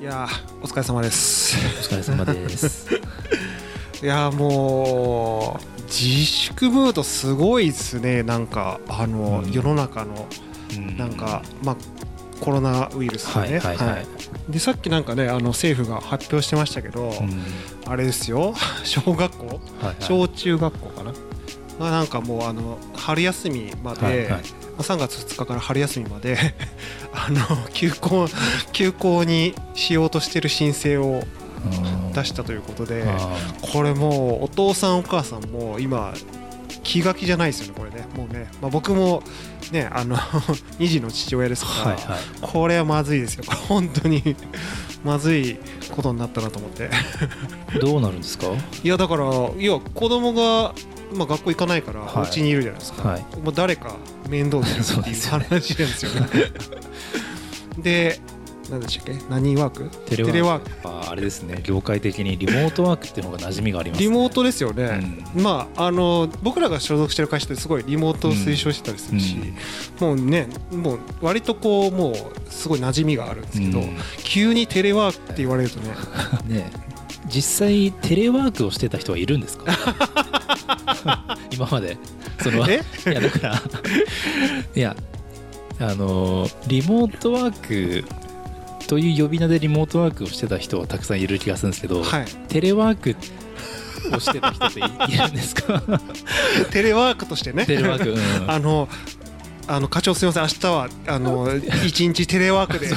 [0.00, 1.58] いやーお疲れ様です。
[1.92, 2.88] お疲れ様です。
[4.02, 8.22] いやーもう自粛ムードすごいですね。
[8.22, 9.52] なんかあの、うん。
[9.52, 10.26] 世の中の
[10.96, 11.76] なんか、まあ
[12.40, 13.76] コロナウイルスはいね、はい。
[13.76, 14.06] はい。
[14.48, 17.42] でさっきなんかねあの政府が発表してましたけど、うん。
[17.84, 18.54] あれですよ。
[18.84, 19.46] 小学校？
[19.46, 19.96] はいはい。
[20.00, 21.12] 小中学校かな？
[21.78, 24.28] がなんかもうあの春休みまで、はいはい。
[24.30, 24.40] まあ
[24.82, 26.36] 3月2日から春休みまで
[27.12, 27.40] あの
[27.72, 28.28] 休校
[28.72, 31.22] 休校にしようとしてる申請を
[31.64, 32.12] うん。
[32.12, 33.28] 出したということであ
[33.60, 36.12] これもうお父さんお母さんも今
[36.82, 38.04] 気が気じゃないですよねこれね。
[38.16, 39.22] もうね、まあ、僕も
[39.70, 40.16] ねあの
[40.80, 42.20] 2児の父親ですから、ーはいはい。
[42.40, 43.44] これはまずいですよ。
[43.68, 44.34] 本当に
[45.04, 45.58] まずい
[45.94, 46.90] ことになったなと思って。
[47.80, 48.46] どうなるんですか？
[48.82, 49.24] いやだから
[49.56, 50.74] いや子供が
[51.12, 52.12] まあ学校行かないからはい。
[52.18, 53.20] お家にいるじゃないですか、はい。
[53.42, 53.96] もう誰か
[54.28, 55.46] 面倒見るっていう そうですよね。
[55.48, 56.28] 話なんですよね。
[57.78, 58.20] で
[58.70, 59.20] 何でしたっけ？
[59.28, 59.90] 何ワーク？
[60.06, 60.32] テレワーク。
[60.32, 60.70] テレワーク。
[60.84, 61.60] あーあれですね。
[61.64, 64.04] 業界的にリモートワークっていうのが馴染みがあります、ね。
[64.06, 69.36] リモートですよね、まああの僕らが所属してる会社ってすごいリモートを推奨してたりするし、
[69.98, 72.14] もうねもう割とこうもう
[72.48, 73.96] すごい馴染みがあるんですけど、うん。
[74.22, 75.92] 急にテレワークって言われるとね。
[76.46, 76.70] う んね
[77.28, 79.64] 実際テレワークをしてた人はいるんですか？
[81.52, 81.96] 今まで。
[82.42, 83.62] そのいえやだから
[84.74, 84.96] いや
[85.78, 88.04] あのリモートワーク
[88.86, 92.24] という呼び名でリモートワークをしてた人はたくさんいる気がするんですけど、はい。
[92.48, 93.14] テレワーク
[94.14, 94.82] をしてた人ってい
[95.14, 95.82] いるんですか？
[96.72, 97.66] テレワークとしてね。
[97.66, 98.50] テレワーク、うん。
[98.50, 98.88] あの
[99.66, 101.48] あの課長すみません明日はあの
[101.86, 102.88] 一日テレワークで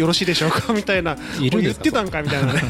[0.00, 0.72] よろしいでしょうか？
[0.72, 2.22] みたいな言ってたんか？
[2.22, 2.52] みたいな。
[2.52, 2.60] ね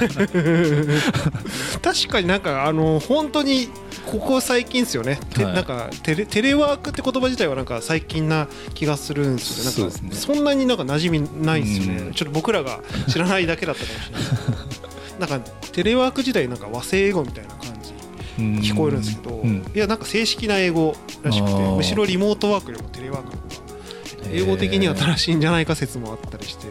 [1.82, 3.68] 確かになんかあの本当に
[4.06, 5.54] ここ最近ですよね、てはい。
[5.54, 9.90] なんかテレテレワークって言葉自体はなんか最近な気がするんですよね。
[9.92, 12.12] なんかそんなになんか馴染みないんですよね、うん。
[12.12, 17.50] ちょっと僕らが知らないだけだったかもしれない なんかテレワーク時代なんか和製英語みたいな
[18.36, 19.64] 聞こえるんですけど、うん。
[19.74, 23.50] いやなんか正式な英語らしくてむしろリモートワークよりもテレワークの方が
[24.32, 26.66] 英語的には正しいんじゃないか説もあったりして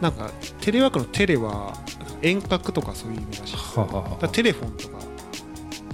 [0.00, 0.30] なんか
[0.60, 1.74] テレワークのテレは
[2.22, 3.56] 遠隔とかそういう意味らしい
[4.20, 4.98] だテレフォンとか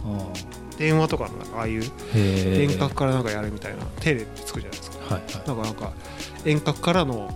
[0.04, 0.32] あ
[0.78, 1.82] 電話とかのああいう
[2.14, 5.14] 遠隔からなんかやるみたいなテレってつくじゃないですか。
[5.14, 5.46] はいはい。
[5.46, 5.92] なんかなんか
[6.46, 7.28] 遠隔からの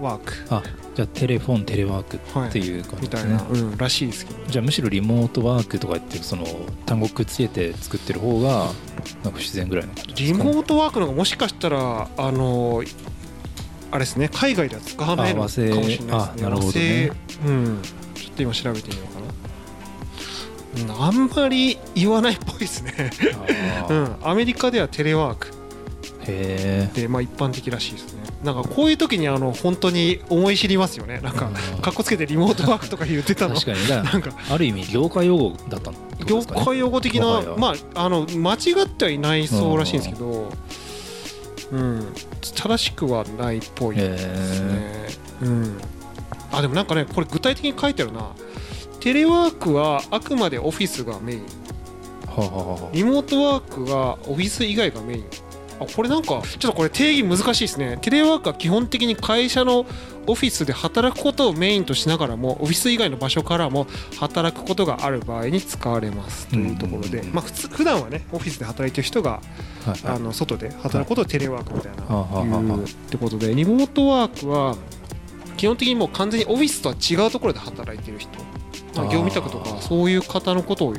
[0.00, 0.46] ワーク。
[0.50, 0.62] あ
[0.96, 2.48] じゃあテレフォンテレワークはい。
[2.48, 4.46] っていう感じですね、みたいな、うん、らしいですけど。
[4.46, 6.46] じゃあむしろリモートワークとか言ってその
[6.86, 8.48] 単語くっつけて作ってる方が
[9.22, 12.82] なんか不自然ぐらいの感じですかリモートワークの方がもしかしたらあの
[13.90, 16.12] あれですね海外では使わないのかもしれないですね。
[16.12, 17.10] あなるほどね。
[17.44, 17.82] うん。
[18.14, 19.20] ちょっと今調べてみようか
[20.88, 23.10] な、うん、あんまり言わないっぽいですね。
[23.90, 24.16] うん。
[24.22, 25.48] アメリカではテレワーク。
[25.48, 25.55] へ
[26.26, 28.22] でまあ一般的らしいですね。
[28.44, 31.20] なんかこういう時にあの本当に思い知りますよね。
[31.20, 31.80] なんかうん。
[31.80, 33.54] かっこつけてリモートワークとか言ってたえの。
[33.54, 33.88] 確かに。
[33.88, 34.30] なんか。
[34.30, 40.50] らある意味業界用語だったってこと業界用語的なまああの間違ってはいないそうらしいんですけど
[41.72, 42.12] うん。
[42.40, 45.08] 正しくはないっぽいですね。
[45.42, 45.78] うん。
[46.52, 48.30] あでもなんかねこれ具体的に書いてあるな。
[49.00, 51.46] テレワークはあくまでオフィスがメイン。
[52.92, 55.24] リモートワークがオフィス以外がメイン
[55.80, 57.98] あこれなんかちょっとこれ定義難しいですね。
[58.00, 59.86] テレワークは基本的に会社の
[60.26, 63.86] オフィスで働くことをメインとしながらもオフィス以外の場所からも
[64.18, 66.48] 働くことがある場合に使われます。
[66.48, 69.40] というところで、うんまあ普通普段はねオフィスで働いてる人が
[70.04, 72.04] あの外で働くことをテレワークみたいない。
[72.76, 73.54] うってことで。
[73.54, 74.76] リモートワークは
[75.56, 78.30] 基本的にもう完全にオフィスとは違うところで働いてる人。
[78.94, 80.94] まあ業務委託とかそういう方のことを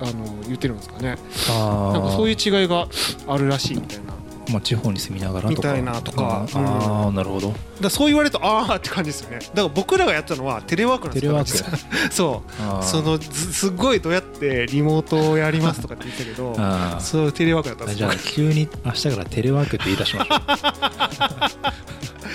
[0.00, 0.12] あの
[0.46, 1.08] 言ってるんですかね。
[1.08, 2.86] なんかそういう違いが
[3.26, 4.14] あるらしいみたいな。
[4.48, 5.68] まあ、地方に住みながらとか。
[5.68, 6.42] みたいなとか。
[6.44, 7.52] あーあーなるほど。
[7.80, 9.38] だそう言われるとああって感じですよね。
[9.40, 11.32] だから僕らがやったのはテレワークなんですよ。
[11.32, 11.50] テレワーク。
[11.50, 11.64] 実
[12.06, 12.42] はそ
[12.80, 16.54] うそのずすっごいどうやってリモートをやりますとかって言ってたけど
[17.00, 18.08] そうテレワークだったんですよ。
[18.10, 20.38] じゃあ急に明日からテレワークって言い出しましょう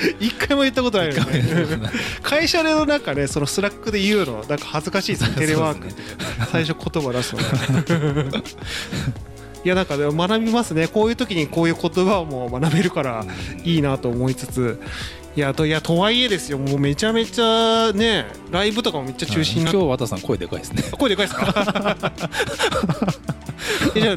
[0.20, 1.92] 一回も言ったことないよ一回も言ったことね
[2.24, 5.36] 会社でのなんかねそのスラックで言うのなんか恥ずかしいですね。
[5.40, 5.88] テレワーク。
[5.88, 5.92] っ
[6.52, 7.42] 最初言葉出すの
[8.32, 8.38] が。
[9.64, 10.88] いやなんかでも学びますね。
[10.88, 13.24] こういう時にこういう言葉も学べるから
[13.64, 14.80] いいなと思いつつ。
[15.36, 16.58] いやといやとはいえですよ。
[16.58, 20.84] もうめちゃめちゃねライブとかもめっちゃ中止になって今日渡さん声でかいですね。
[20.98, 21.96] 声でかいですか？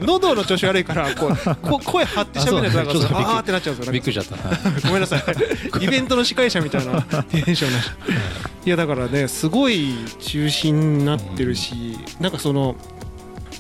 [0.03, 3.93] 喉の調子悪いからこうこ声張って喋るとなんかあーってなっちゃうんですよ。
[3.93, 4.81] びっくりしちゃった、はい。
[4.83, 5.85] ごめんなさい。
[5.85, 12.77] イベントの司会者みたいなテンションないやだからねすごい中心になってるし、なんかその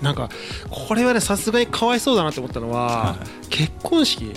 [0.02, 0.28] なんか
[0.70, 3.16] これはねさすがにかわいそうだなって思ったのは、は
[3.50, 4.32] 結婚式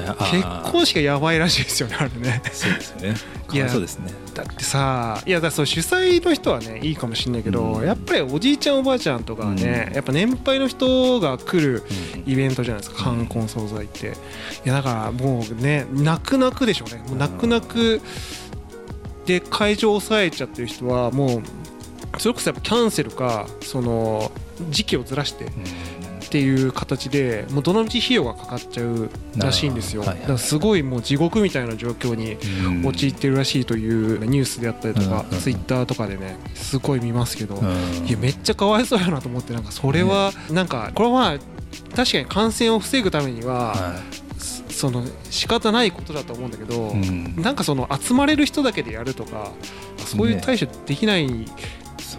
[0.00, 2.42] 結婚式がやばいらしいですよねあれね。
[2.52, 3.14] そうですよね。
[3.52, 4.12] いやそうですね。
[4.34, 7.86] だってさいやだそう主催の人はねいいかもしれないけど、うん。
[7.86, 9.94] やっぱりおじいちゃんおばあちゃんとかはね、うん。
[9.94, 11.82] やっぱ年配の人が来る
[12.16, 12.32] うん。
[12.32, 14.06] イベントじゃないですか冠婚葬祭って。
[14.08, 14.10] い
[14.64, 17.02] やだからもうね泣く泣くでしょうね。
[17.08, 18.00] もう泣く泣く
[19.26, 21.42] で会場を抑えちゃってる人はもう
[22.18, 24.32] それこそやっぱキャンセルかその
[24.70, 25.46] 時期をずらして
[26.32, 30.20] っていう形でもうどのみち費用がかかっちゃうらしいんですよ、はいはい。
[30.20, 32.86] だからすごいもう地獄みたいな状況にうん。
[32.86, 33.86] 陥ってるらしいとい
[34.16, 38.06] うニュースであったりとか、うんツイッターとかでねすごい見ますけど、うん。
[38.06, 41.38] いやめっちゃかわいそうやなと思ってなんかそれはなんかこれはまあ
[41.94, 44.00] 確かに感染を防ぐためにはは
[44.38, 47.42] そその仕方ないことだと思うんだけど、いうん。
[47.42, 49.50] なんかその集まれる人だけでやるとか
[49.98, 51.28] そういう対処できない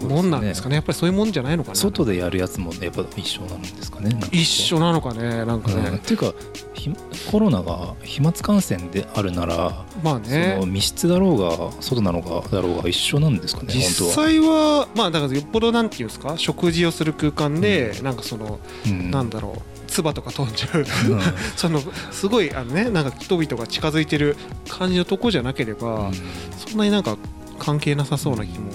[0.03, 0.75] もんなんですかね。
[0.75, 1.75] やっぱりそういうもんじゃないのかな。
[1.75, 4.19] 外でやるやつもやっぱ一緒なんですかね。
[4.31, 6.33] 一緒なのかねなんかうん、っね、ていうか
[6.73, 6.91] ひ
[7.31, 10.55] コロナが飛沫感染であるなら、まあね。
[10.59, 20.79] その密室だろうが外なのかだろうが一緒なんですかね実本際はまあだからよっぽどなんていうんですか食事をする空間でなんかそのうん、なんだろう唾とか飛んじゃう。
[20.79, 21.21] うん。
[21.56, 24.35] そのすごいあのねなんか人々が近づいてる
[24.67, 26.11] 感じのとこじゃなければ、
[26.57, 27.17] そんなになんか
[27.59, 28.71] 関係なさそうな気も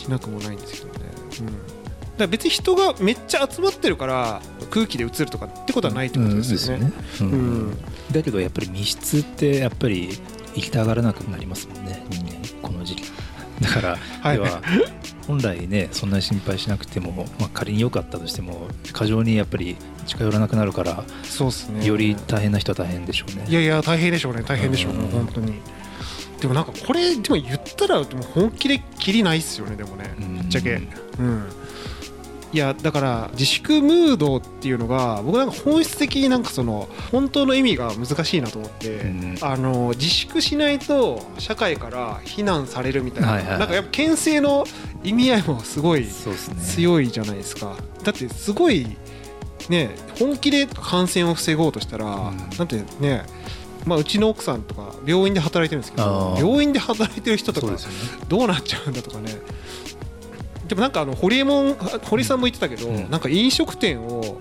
[0.00, 1.06] しなくもないんですけどね、
[1.40, 1.56] うん、だか
[2.18, 6.92] ら別に人がめっちゃ集まってるから空気で移るとかってことはないってことですよね。
[7.20, 7.76] うん。
[8.12, 10.18] だけどやっぱり密室ってやっぱり
[10.54, 13.04] 行きたがらなくなりますもんね人間この時期。
[13.60, 14.36] だから、はい。
[14.36, 14.62] 要は
[15.26, 19.76] 本来ねそんなに心配しなくても、まあ、仮に良かったとしても過剰にやっぱり
[20.06, 21.86] 近寄らなくなるからそうですね。
[21.86, 23.44] より大変な人は大変でしょうね。
[23.48, 24.42] いやいや大変でしょうね。
[24.42, 24.98] 大変でしょうね。
[25.00, 25.08] うん。
[25.10, 25.60] 本当に
[26.40, 30.36] でもなんかこれでも言ったらでも本気できりないっすよねでもねうん。
[30.38, 30.80] ぶっちゃけ。
[31.18, 31.48] うん。
[32.52, 39.38] いやだから自粛ムードっていうのが僕なんか本質的になんかその本当の意味が難しいなと思って、うん。
[39.40, 44.64] あの自粛しないと社会から非難されるみたいな、なんかやっぱ牽制の
[45.04, 47.76] 意味合いもすごい強いじゃないですか。
[48.02, 48.96] だってすごい
[49.68, 52.36] ね本気で感染を防ごうとしたら、うん。
[52.58, 53.24] なんてね
[53.86, 57.72] まあ、うちの奥さんとか病院で働いてるんですけど病院で働いてる人とか
[58.28, 59.32] どうなっちゃうんだとかね。
[60.68, 63.10] でもなんかあの堀江門堀さんも言ってたけど、うん。
[63.10, 64.38] なんか飲食店を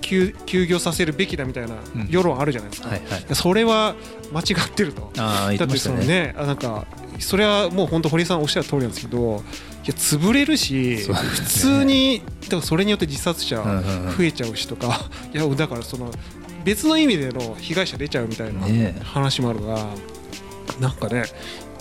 [0.00, 2.06] 休休業させるべきだみたいなうん。
[2.08, 3.96] 世論あるじゃないですか、それは
[4.32, 5.10] 間違ってると。
[5.14, 6.86] だってそのねなんか
[7.18, 9.42] それはもう本当堀さんおっしゃる通りなんですけど
[9.84, 13.56] いや潰れるし、普通にだからそれによって自殺者
[14.16, 16.10] 増えちゃうしとか、いやだからその
[16.64, 19.86] 別の意味での被害者出ちゃうみたいなね話もあるから、
[20.80, 21.24] なんかね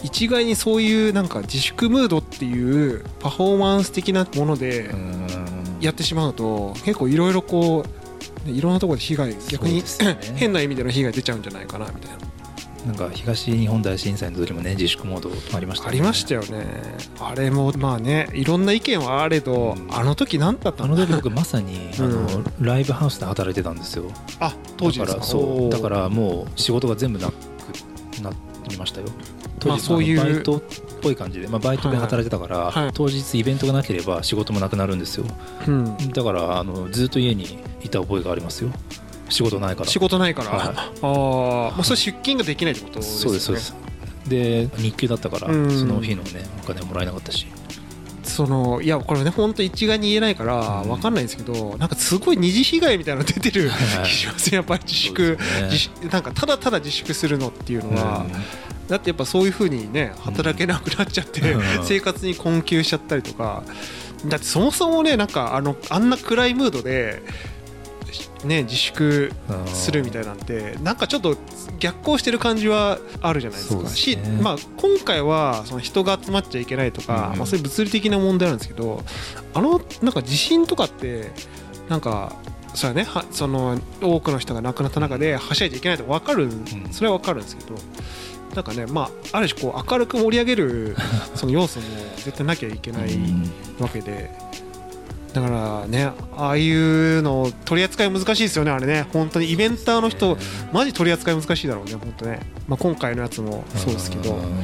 [0.03, 5.24] 一概にそういうなんか自粛ムードっていうパフォーマンス的なものでうん。
[5.83, 7.83] やってしまうと結構いろいろこ
[8.45, 9.83] うねいろんなところで被害逆に、
[10.35, 12.22] 変な意味での被害出ちゃうんじゃないかなみたいな。
[12.85, 16.65] なんか東日本大震災の時もね自粛モードありましたありましたよね。
[17.19, 19.88] あれもまあねいろんな意見はあれど、うん。
[19.94, 22.45] あの時何だったあのの時僕まさに あの、うん。
[22.59, 24.06] ライブハウスで働いてたんですよ。
[24.39, 25.69] あ当時ですだからそう。
[25.69, 27.33] だからもう仕事が全部なく
[28.21, 28.31] な
[28.68, 29.07] りましたよ。
[29.59, 30.62] 当時、まあそういうバイトっ
[31.01, 32.91] ぽい感じで、まあ、バイトで働いてたから、はいはい。
[32.94, 35.25] 当日イベントがなければ仕事もなくなるんですよ。
[35.68, 38.71] うん、だからあのずっと家にいた覚えがありますよ
[39.33, 39.89] 仕事ないから。
[39.89, 40.68] 仕事ないから、はい。
[40.68, 43.39] ああまあそれ出勤ができないってことですよね。
[43.39, 43.94] そうですそうです。
[44.28, 45.71] で日給だったから、うん。
[45.71, 47.47] その日のねお金もらえなかったし。
[48.23, 50.90] そのいやこれね本当一概に言えないからうん。
[50.90, 54.57] 分かんないんですけど、なんかすごい二次被害みたいなの出てるはい気しますね。
[54.57, 55.37] やっぱり自粛、
[56.02, 56.09] ね。
[56.11, 58.25] なんかただただ自粛するのっていうのは、
[58.87, 61.61] だってやっぱそういうふうにね働けなくなっちゃって、うん。
[61.83, 63.63] 生活に困窮しちゃったりとか
[64.25, 67.23] だってそもそもねなんかあのあんな暗いムードで、
[68.44, 71.38] ね、自粛うんするみたいなんてなんかちょっと
[71.80, 73.90] 逆行してる感じはあるじゃないですか。
[73.90, 74.40] し、ね。
[74.42, 77.38] まあ、今回はその人が集まっちゃいけないとか、うん。
[77.40, 79.04] まあ、そういう物理的な問題なんですけど
[79.54, 81.31] あのなんか地震とかって
[81.90, 82.35] なんか
[82.73, 86.50] それはねはその多くの人が亡くなった中ではしゃいじゃいけないと分かる、
[86.92, 87.76] それは分かるんですけど
[88.56, 90.95] なんかねまあある種こう明るく盛り上げる
[91.35, 91.85] その要素も
[92.18, 93.52] 絶対なきゃいけないうん。
[93.80, 94.31] わけで。
[95.33, 99.07] だからねああいうの取り扱い難しいですよねあれね。
[99.11, 100.37] 本当にイベンターの人
[100.71, 104.35] マジ取り扱い難しいだろうね本当ね、まあ、今回のやつもそうですけど。
[104.35, 104.63] うん。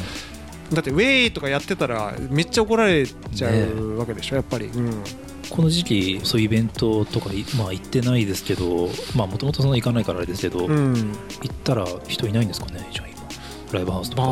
[0.73, 5.03] だってウェイとかやってたらめっちゃ怒られちゃうわけでしょやっぱり、うん、
[5.49, 10.93] この時期そういうイベントとかいまあ行ってないですけどまあもともとそんな行かないからあれですけど、うん、
[11.41, 13.18] 行ったら人いないんですかねじゃあ今
[13.75, 14.27] ライブハウスとか、ま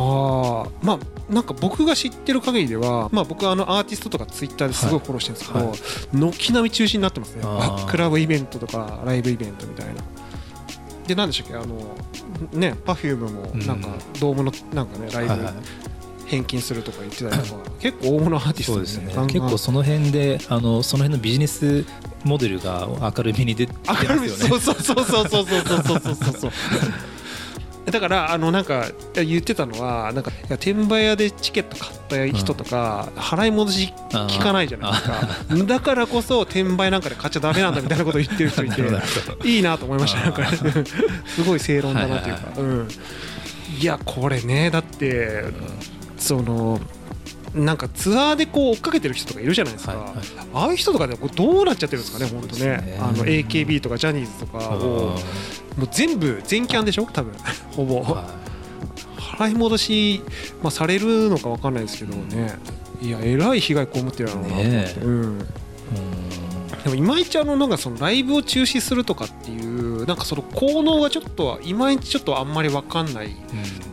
[0.93, 5.77] あまあなんか僕が知ってる限りでは、まあ、僕はあのアーティストとかツイッターですごいフォローしてるんですけど、はい。
[6.37, 7.43] 軒並み中止になってますね。
[7.89, 9.95] クラブイベントとかライブイベントみたいな。
[11.05, 11.55] で何でしたっけ？
[11.57, 11.75] あの
[12.53, 13.89] ね Perfume もなんか
[14.19, 15.53] ドームのなんかねライブはいはい。
[16.27, 19.05] 返金するとか言ってたりとか 結構大物アーティストそうですね。
[19.07, 19.27] ガンガン。
[19.27, 21.85] 結構その辺であのその辺のビジネス
[22.23, 24.27] モデルが明るみに出てますよね。
[24.29, 26.51] そうそうそうそうそうそうそうそうそう
[27.91, 35.65] だからあのなんか言ってたのはなんかいや転売屋でチケット買った人とか払い戻し聞かないじゃないですか。
[35.65, 38.81] だからこそ転売なんかで買っちゃダメなんだみたいなこと言ってる人いて
[39.47, 40.41] いいなと思いましたなんか。
[40.41, 40.47] ね
[41.27, 42.41] すごい正論だなというか。
[42.47, 42.87] はいうん。
[43.79, 45.45] いやこれねだって
[46.17, 46.79] その
[47.53, 50.13] なんかツアーでこう追っかけてる人とかいるじゃないですか、はいはい。
[50.53, 52.99] ああいう人とかでどうなっちゃってるんですかね、本当ね。
[52.99, 55.17] あの AKB とかジャニーズとかを
[55.77, 57.33] もう全部全キャンでしょ、多分。
[57.75, 58.35] ほぼ、は
[59.17, 60.21] 払い戻し、
[60.63, 62.57] まあ、されるのか分かんないですけどね、
[63.01, 64.99] いや、えらい被害被ってるやろうなと思って、ねえ。
[65.03, 65.39] うん、いうん。
[66.83, 73.35] でもいまいちあのなんかそのライブを中止するとかっていう、なんかその効能がちょっと、いまいちちょっとあんまり分かんない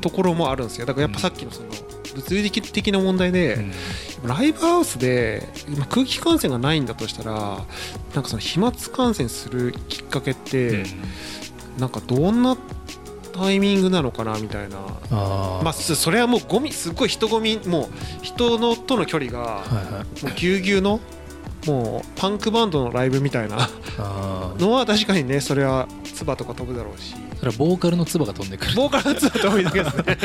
[0.00, 1.68] ところもあるんですよ、だからやっぱさっきのその
[2.14, 3.54] 物理的な問題で。
[3.54, 3.72] うん。
[4.24, 7.62] ライブハウスで今空気感染がないんだとしたら
[8.14, 10.84] なんかその飛沫感染するきっかけって
[11.78, 12.56] なんかどんな
[13.32, 14.78] タイミングなのかなみたいな。
[15.10, 17.88] まあそそれはもうゴミすっごい人混みも
[18.22, 19.62] う人のとの距離が
[20.22, 21.00] もうぎゅうぎゅうの
[21.66, 23.68] もうパンクバンドのライブみたいな。
[24.58, 27.14] のは確かにねそれは唾とか飛ぶだろうし。
[27.38, 28.74] それはボーカルの唾が飛んでくる。
[28.76, 30.02] ボーカルの唾飛ぶだけですね。
[30.14, 30.18] 確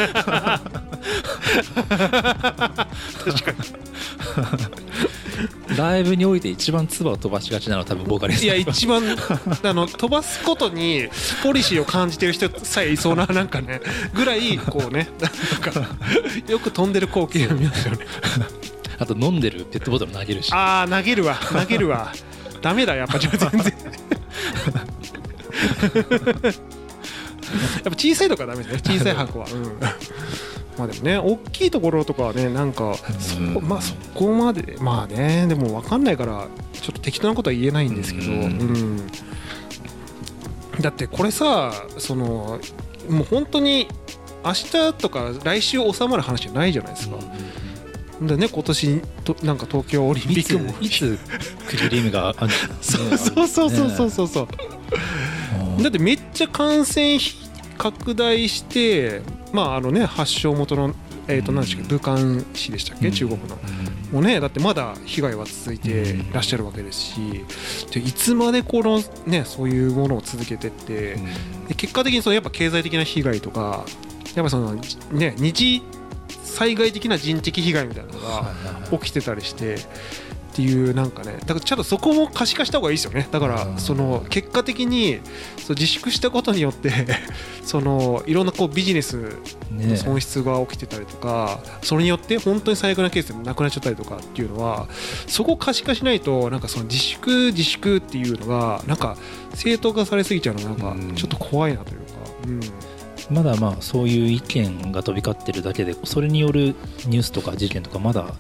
[3.44, 3.58] かに
[5.80, 8.46] ライブにおいて一番唾を飛ばしがちなのは多分ボーカリスト。
[8.46, 9.02] いや一番
[9.64, 11.08] あの飛ばすことに
[11.42, 13.80] ポリシーを感じてる人さえいそうななんかね
[14.14, 15.32] ぐらいこうねなん
[15.62, 15.96] か
[16.48, 18.06] よく飛んでる光景を見ますよね。
[18.98, 20.52] あと飲んでるペットボトル投げるし。
[20.54, 21.36] ああ投げるわ。
[21.36, 22.12] 投げるわ。
[22.62, 23.42] ダメだやっぱ全然。
[23.42, 23.62] やっ
[27.84, 28.98] ぱ小さいとこはダメですね。
[28.98, 29.48] 小さい箱は。
[29.50, 29.80] うん
[30.80, 33.54] まあでもね大きいところとかはねなんかそうん。
[33.68, 38.96] まあそこまでまあねでも分かんないからちょっと適当なことは言えないんですけど、ううん。
[38.96, 39.08] ん
[40.80, 42.62] だってこれさその
[43.10, 43.90] もう本当に
[44.46, 47.18] 明日とか来週収まる話じゃないじゃないですか、
[48.22, 50.74] でね今年となんか東京オリンピックも。
[50.80, 51.20] いつ
[51.68, 52.34] 区切り目が
[52.80, 54.48] そうそうそうそうそうそうそう。
[55.80, 57.18] うだってめっちゃ感染
[57.78, 60.94] 拡大してまああのね発祥元の
[61.30, 62.18] えー、と何でしたっけ武漢
[62.56, 63.56] 市でしたっけ、中国の。
[64.12, 67.46] もうねだってまだ被害は続いていらっしゃるわけですし
[67.92, 71.18] でいつまでこのねそういうものを続けてって
[71.68, 73.86] で結果的にそのやっぱ経済的な被害とか
[74.36, 74.74] やっぱその
[75.12, 75.84] ね二次
[76.44, 78.52] 災害的な人的被害みたいなのが
[78.98, 79.76] 起きてたりして
[80.52, 83.28] っていうなんかねだからちゃんとそこも可視化した方がいいですよね。
[83.32, 83.78] だからうん。
[83.78, 85.20] その結果的に
[85.58, 86.92] そう自粛したことによって
[87.64, 89.38] そのいろんなこうビジネス
[89.72, 94.88] のね損失が起きてたりとかそれによって本当に最悪なケースでもなくなっちゃったりとかっていうのは
[95.28, 99.18] そこを可視化しないとなんかその自粛自粛っていうのがなんか
[99.54, 102.04] 正当化されすぎちゃうのがなんかちょっと怖いなというか、
[102.48, 102.60] うん。
[103.30, 106.76] まだまあそういう意見が飛び交ってるだけでそれによる
[107.06, 108.34] ニュースとか事件とかまだ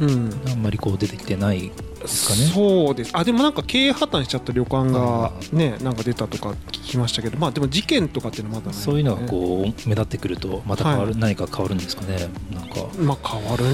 [0.00, 2.46] うん、あんまりこう出てきてないですかね。
[2.46, 3.10] そうです。
[3.14, 11.20] あでもなんか経営破綻しちゃった旅館がねなんか出たとか聞きましたけどまあでも事件とかっていうのはまだない、そういうのがこう目立ってくるとまた変わる、はい。
[11.20, 12.28] 何か変わるんですかね。
[12.52, 12.86] なんか。
[12.98, 13.64] まあ変わる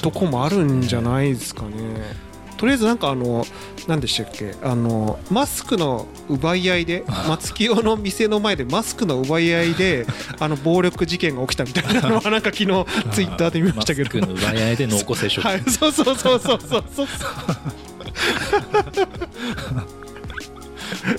[0.00, 2.31] とこもあるんじゃないですかね。
[2.62, 3.44] とりあえずなんかあの
[3.88, 4.54] 何でしたっけ？
[4.62, 10.06] あのマスクの奪い合いで 松清の店の前でマスクの奪い合いで
[10.38, 12.66] あの暴力事件が起きたみたいなのは なんか昨日
[13.10, 14.10] ツイッターで見ましたけど。
[14.20, 17.06] マスクの奪い合いで濃厚接触、はいそうそうそうそうそうそう。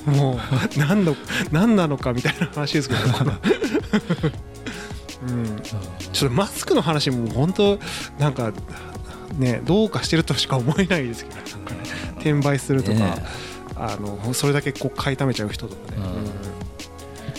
[0.15, 0.39] も
[0.75, 1.17] う何の
[1.51, 3.01] 何なのかみたいな話ですけど。
[5.27, 5.61] うん。
[6.13, 7.79] ちょっとマスクの話も本当
[8.17, 8.53] なんか
[9.37, 11.43] ねどうかしてるとしか思えないですけどね
[12.17, 13.25] 転売するとか、ね
[13.75, 15.97] あのそれだけこう買いためちゃう人とかね、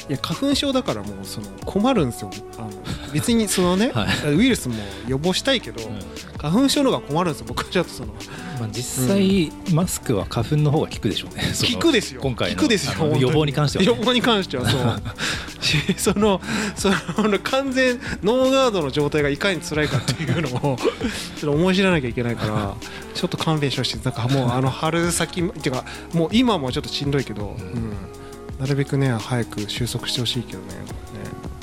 [0.09, 2.31] いや花粉症だからもうその困るんですよ。
[2.59, 2.71] あの
[3.13, 4.35] 別にそのね、はい。
[4.35, 4.75] ウイルスも
[5.09, 5.99] 予防したいけど、うん。
[6.37, 7.47] 花粉症の方が困るんですよ。
[7.49, 8.13] 僕はちょっとその。
[8.61, 11.43] まあ、実際、マスクは花粉の方が効くでしょうね。
[11.75, 12.21] 効くですよ。
[12.21, 15.03] 今回の効くですよ予防に関しては、ね、予防に関してはそう。
[15.65, 16.41] しその
[16.77, 20.93] その完全ノーガードの状態がいかに辛いかっていうのをちょ
[21.39, 22.75] っと思い知らなきゃいけないから
[23.15, 24.01] ちょっと勘弁してほしい。
[24.05, 28.14] なんかもうあの春先っていうかもう今もちょっとしんどいけど、うん
[28.59, 30.67] なるべくね早く収束してほしいけどね。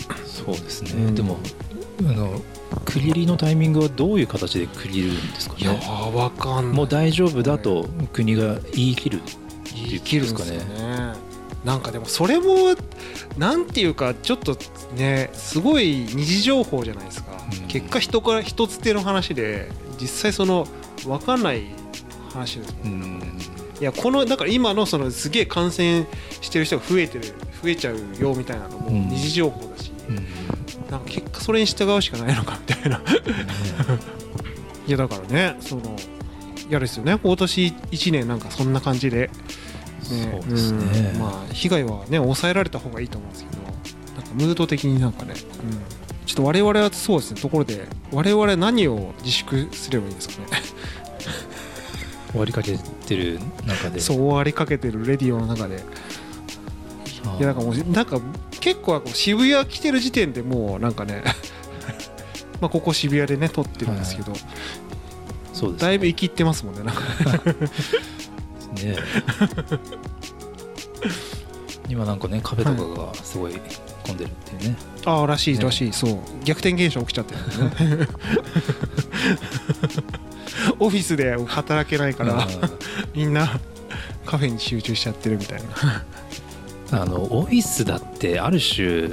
[0.07, 1.15] こそうですね、うん。
[1.15, 1.37] でも
[1.99, 2.41] あの
[2.85, 5.73] 区切りのタイミングはどういう形で区切るんですかれね？
[5.75, 6.75] いねやーわかんない。
[6.75, 9.21] もう大丈夫だと国が言い切る
[9.73, 10.61] 言い切るんですかね。
[11.63, 12.75] なんかでもそれも
[13.37, 14.57] なんていうかちょっと
[14.95, 17.31] ねすごい二次情報じゃないですか、
[17.61, 17.67] うん。
[17.67, 19.69] 結果人から一つ手の話で
[19.99, 20.67] 実際その
[21.03, 21.65] 分かんない
[22.33, 23.27] 話ですもんね、
[23.81, 26.05] いやこのだから今のそのすげえ感染
[26.39, 27.33] してる人が増えてる
[27.63, 29.09] 増えちゃうよみたいなのもうん。
[29.09, 30.15] 二次情報だし、うん。
[30.17, 30.21] ね
[30.91, 33.01] なんか結果それに従うしかないのかみたいな。
[34.87, 35.95] いやだからねその
[36.69, 37.17] いやですよね。
[37.23, 39.29] 今年1年なんかそんな感じで、ね、
[40.03, 41.11] そうですね。
[41.13, 41.19] うん。
[41.19, 43.61] まあ被害はね抑えられた方がいいと思うんですけど。
[44.15, 45.37] なんかムード的になんかね、うん、
[46.25, 47.41] ちょっと我々はそうですね。
[47.41, 50.61] ところで我々何を自粛すればいいんですかね
[52.31, 53.99] 終わりかけてる中で。
[53.99, 55.83] そう終わりかけてるレディオの中で。
[57.39, 58.19] いやなんかもうなんか
[58.59, 61.23] 結構こう渋谷来てる時点でもうなんかね
[62.59, 64.33] まあここ渋谷でね撮ってるんですけど、
[65.53, 67.01] そうですだいぶ生きってますもんねなんか。
[68.75, 68.95] ね
[71.89, 73.53] 今なんかねカフェとかがすごい
[74.05, 75.63] 混んでるっていうね、ああらしいね。
[75.63, 76.19] らしい、そう。
[76.43, 78.07] 逆転現象起きちゃってるね
[80.81, 82.47] オフィスで働けないから、
[83.13, 83.59] みんな
[84.25, 86.03] カフェに集中しちゃってるみたいな。
[87.03, 89.07] あのオフィスだってある種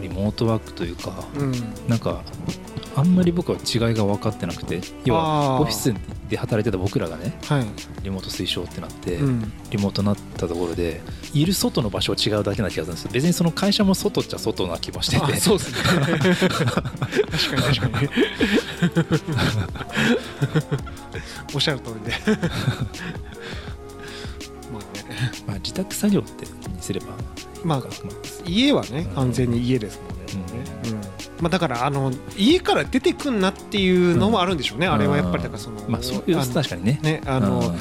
[0.00, 1.52] リモートワークというかうん。
[1.86, 2.22] なんか
[2.94, 5.94] あんまり僕は違いが分かってなくて要はオフィス
[6.28, 7.66] で働いてた僕らがねはい、
[8.02, 11.00] リモート推奨ってなって、うん、リモートになったところで
[11.34, 13.10] いる外の場所は違うだけな気がするんですよ。
[13.12, 15.32] 別にその会社も外っちゃ外な気もしてて。
[15.32, 15.78] あそうですね。
[15.82, 16.10] 確
[17.50, 18.08] かに確かに。
[21.54, 22.16] おっしゃる通りで。
[24.72, 25.32] まあね。
[25.46, 27.06] まあ、自宅作業ってにすれば
[27.64, 27.88] まあまあ
[28.46, 30.22] 家はね完全に家ですもんね、
[30.86, 31.01] うん
[31.42, 34.92] まあ、だからあの家から出てくんなっていうのもあるんでしょうね、うん。
[34.92, 37.00] あれはやっぱりだからその、まあそういう確かにね。
[37.02, 37.74] ねあの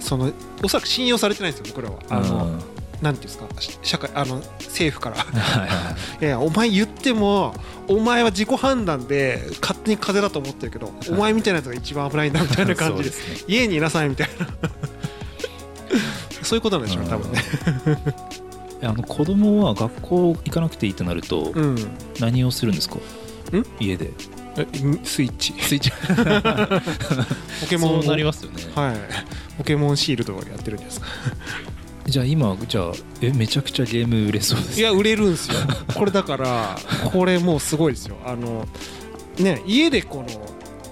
[0.00, 0.32] その
[0.64, 1.98] おそらく信用されてないんですよ僕らは。
[2.08, 2.58] あの、うん。
[3.02, 5.16] なんていうんですかし社会あの政府から。
[5.38, 7.54] はいやお前言っても
[7.86, 13.16] お前は自己判断で勝手に風邪だと思ってるけどお前みたいなやつが一番危ないんだみたいな感じでね。
[13.46, 14.46] 家にいなさいみたいな。
[16.42, 17.42] そういうことなんでしょうね多分ね。
[17.86, 17.90] う
[18.48, 18.51] ん
[18.82, 21.76] あの子供は学校行かなくていいとなるとうん。
[22.20, 22.96] 何をするんですか？
[23.80, 24.10] 家で。
[24.56, 24.66] え
[25.04, 25.52] スイッチ。
[25.58, 25.90] スイッチ。
[27.62, 28.62] ポケモンなりますよね。
[28.74, 28.96] はい。
[29.58, 31.00] ポケモンシールドをやってるんです。
[31.00, 31.06] か
[32.06, 34.80] じゃあ今じゃあえめちゃくちゃゲーム売れそうです。
[34.80, 35.54] いや売れるんですよ。
[35.94, 36.76] これだから
[37.12, 38.16] これもうすごいですよ。
[38.26, 38.66] あの
[39.38, 40.48] ね家でこの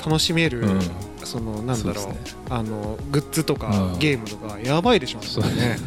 [0.07, 0.81] 楽しめる、うん。
[1.25, 2.07] そのなんだろう。
[2.07, 2.17] ね。
[2.49, 3.99] あのグッズとかうん。
[3.99, 5.79] ゲームとかやばいでしょそうね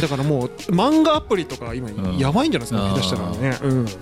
[0.00, 2.18] だからもう漫画アプリとか今ん。
[2.18, 2.94] やばいんじゃないですか、あー。
[2.94, 3.58] 下手したらね。
[3.62, 3.86] うん。
[3.86, 3.94] そ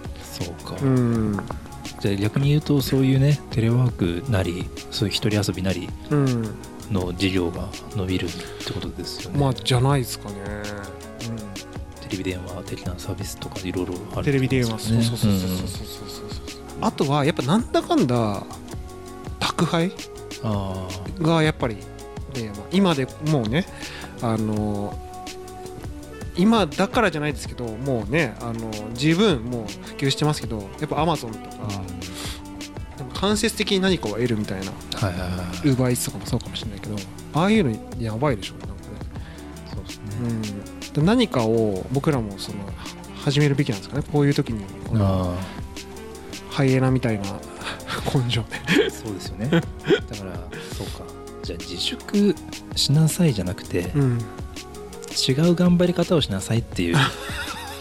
[0.44, 1.38] うか、うん。
[2.00, 3.90] じゃあ逆に言うとそういうねテレワー
[4.22, 6.54] クなりそういう一人遊びなりうん。
[6.92, 10.34] の事業が伸びるってことですよね、まあじゃないですかね、
[12.02, 16.28] テレビ電話的なサービスとかいろいろあうん、るテレビ電話そうそうそうそうそううんそうそう
[16.82, 18.42] あとはやっぱなんだかんだ
[19.40, 19.92] 宅配
[20.42, 20.86] あ
[21.22, 21.80] がやっぱり、ね
[22.54, 23.64] まあ今でもうね
[24.20, 24.94] あの
[26.36, 36.96] 今だからじゃないですけどもうねあの十分もう普及してますけどやっぱアマゾンとか、あ、でも間接的に何かを得るみたいなウーバーイーツとかもそうかもしれないけど
[37.34, 38.78] ああいうのやばいでしょなんかね。
[39.72, 42.58] そうですね、うん、で何かを僕らもその
[43.16, 44.04] 始めるべきなんですかね。
[44.12, 45.36] こういう時にこのあ
[46.50, 47.24] ハイエナみたいな
[48.14, 48.86] 根性で。
[48.86, 49.48] あそうですよね。
[49.48, 49.66] だか
[50.24, 50.34] ら
[50.72, 51.04] そうか。
[51.42, 52.34] じゃあ自粛
[52.76, 54.18] しなさいじゃなくて、うん
[55.16, 56.96] 違う頑張り方をしなさいっていう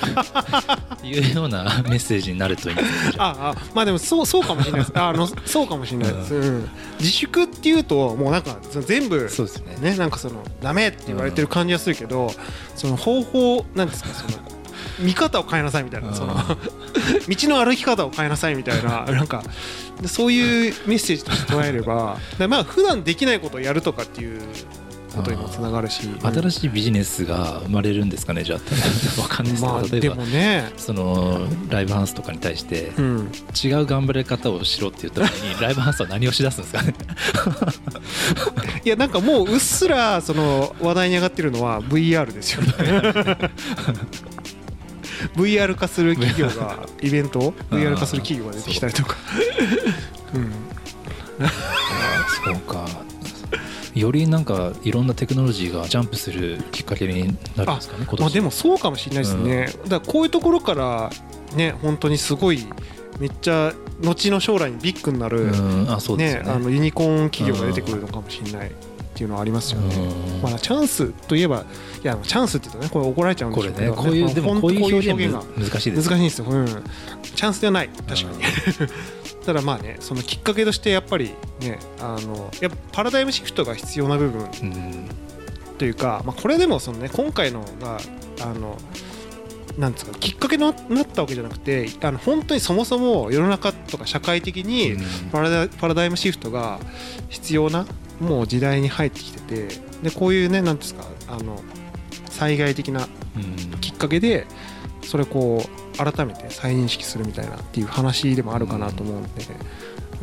[1.03, 4.91] いうようなメッセージになるといいんですあああまあでもそうそうかもしれないです。
[4.99, 6.69] あのそうかもしれないです、うん。
[6.99, 9.77] 自粛っていうともうなんか全部そうですね。
[9.91, 12.33] ねなんかそのダメって言われてる感じがするけど、
[12.75, 14.09] その方法なんですか？
[14.13, 14.43] その
[14.99, 16.13] 見方を変えなさいみたいな。
[16.13, 16.55] その道
[17.49, 19.43] の歩き方を変えなさいみたいな なんか
[20.01, 24.41] でそういうメッセージとして捉えればでまあ普段できないことをやるとかっていう
[25.13, 26.07] ことにもつながるし。
[26.21, 28.59] 新しいビジネスが生まれるんですかねじゃあ。
[29.21, 30.71] わかんないですけど、まあで例えばもね。
[30.77, 33.31] そのライブハウスとかに対してうん。
[33.63, 36.93] 違う頑張り方をしろって言った時に ライブハウスは何をしだすんですかね？
[38.85, 42.71] いやなんかもううっすらその話題に上がってるのは VR ですよね。
[45.35, 49.15] VR 化する企業がイベントを？VR 化する企業が出てきたりとか。
[50.33, 50.37] う。
[50.37, 50.51] ん。
[52.45, 52.85] そうか
[53.95, 61.09] よりなんかいろんなテクノロジーがジャンプするきっかけになるんですかね今年まあでもそうかもしれないですね、だからこういうところから
[61.55, 62.65] ね本当にすごい
[63.19, 65.87] めっちゃ後の将来にビッグになる、うん。
[65.89, 66.43] あねよね。
[66.45, 68.71] あのユニコーン企業が出てくるのかもしれない、っ
[69.13, 69.95] ていうのはありますよね。
[69.95, 70.41] うん。
[70.41, 71.65] まあ、チャンスといえば
[72.03, 77.89] いやチャンスって言うとねこれ怒られちゃうんでこれしょうけどねこういうこういう表こ現がむ難しいです難しいんですよ、うん、チャンスではない。
[77.89, 78.37] 確かに
[79.45, 85.09] ただまあねそのきっかけとしてやっぱりねあのやっぱパラダイムシフトが必要な部分うん
[85.77, 87.97] というか、まあ、これでもその、ね、今回のが
[88.41, 88.77] あの
[89.77, 90.75] なんですかきっかけになっ
[91.07, 94.97] たわけじゃなくてあの本当にそもそも世の中とか社会的に
[95.31, 96.79] パラダパラダイムシフトが
[97.29, 97.87] 必要な
[98.21, 99.67] もう時代に入ってきてて
[100.03, 101.59] でこういうねなんですかあの
[102.29, 103.79] 災害的なうん。
[103.79, 104.45] きっかけで
[105.01, 109.29] それをこう改めて再認識するみたいなっていう話でもあるかなと思うんで、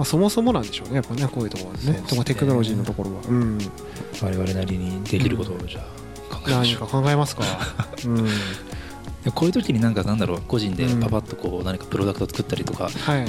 [0.00, 0.96] まあ、そもそもなんでしょうね。
[0.96, 1.92] やっぱねこういうところはね。
[1.92, 2.02] ね。
[2.09, 3.59] とかテクノロジーのところは、うん、
[4.22, 5.80] 我々なりにできることをじゃ
[6.30, 7.02] あ考えま何しょうか。
[7.02, 7.44] 考えますか、
[8.06, 8.09] う。
[8.09, 8.24] ん、
[9.24, 10.42] でこういう時になんかなんだろう。
[10.46, 11.00] 個人でうん。
[11.00, 13.28] パパッとこう何かプロダクトを作ったりとかはい、やっ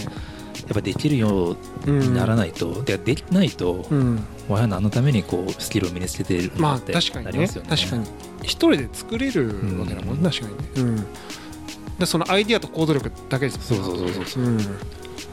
[0.73, 7.23] ぱできるよううん、にならないと、でできないと、うん、お前は何のためにこうスキルを身につけてるって確かにね。
[7.23, 7.69] なりますよね。
[7.69, 8.05] 確かに。
[8.43, 10.23] 一人で作れるわけだもん、うん。
[10.23, 11.05] 確かにね、うん、
[12.01, 14.43] でそのアイディアと行動力だけですそうそうそうそう。
[14.43, 14.47] う。
[14.49, 14.59] ん、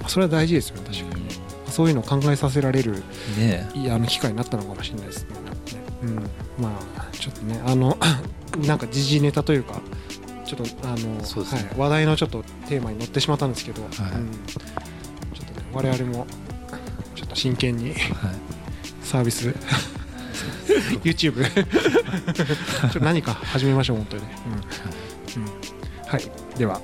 [0.07, 1.27] それは大事ですよね確かに、
[1.71, 5.29] そういうのを考えさせられるうんねいいあの機会になったのかもしれないですね。
[6.03, 6.17] うん、
[6.63, 7.97] まあちょっとねあの
[8.67, 9.81] なんか時事ネタというか
[10.45, 11.05] ちょっとあの、ね。
[11.07, 16.27] はい、話題のちょっとテーマに乗ってしまったんですけど、うん、ちょっとね我々も
[17.15, 17.95] ちょっと真剣にはい。
[19.03, 19.55] サービス
[21.03, 21.43] YouTube
[23.01, 24.37] 何か始めましょう本当にね、
[25.37, 25.43] うん。
[25.43, 25.51] うん、
[26.09, 26.23] はい。
[26.59, 26.81] では。